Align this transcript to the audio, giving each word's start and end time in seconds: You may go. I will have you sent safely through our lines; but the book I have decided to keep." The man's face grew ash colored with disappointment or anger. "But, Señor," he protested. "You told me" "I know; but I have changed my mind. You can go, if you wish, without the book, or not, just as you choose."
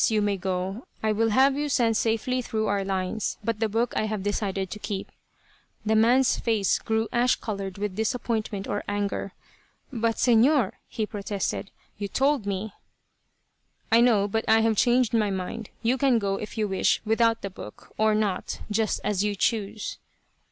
You 0.07 0.19
may 0.19 0.35
go. 0.35 0.87
I 1.03 1.11
will 1.11 1.29
have 1.29 1.55
you 1.55 1.69
sent 1.69 1.95
safely 1.95 2.41
through 2.41 2.65
our 2.65 2.83
lines; 2.83 3.37
but 3.43 3.59
the 3.59 3.69
book 3.69 3.93
I 3.95 4.05
have 4.07 4.23
decided 4.23 4.71
to 4.71 4.79
keep." 4.79 5.11
The 5.85 5.95
man's 5.95 6.39
face 6.39 6.79
grew 6.79 7.07
ash 7.13 7.35
colored 7.35 7.77
with 7.77 7.97
disappointment 7.97 8.67
or 8.67 8.83
anger. 8.87 9.33
"But, 9.93 10.15
Señor," 10.15 10.71
he 10.87 11.05
protested. 11.05 11.69
"You 11.99 12.07
told 12.07 12.47
me" 12.47 12.73
"I 13.91 14.01
know; 14.01 14.27
but 14.27 14.43
I 14.47 14.61
have 14.61 14.75
changed 14.75 15.13
my 15.13 15.29
mind. 15.29 15.69
You 15.83 15.99
can 15.99 16.17
go, 16.17 16.37
if 16.37 16.57
you 16.57 16.67
wish, 16.67 16.99
without 17.05 17.43
the 17.43 17.51
book, 17.51 17.93
or 17.95 18.15
not, 18.15 18.59
just 18.71 19.01
as 19.03 19.23
you 19.23 19.35
choose." 19.35 19.99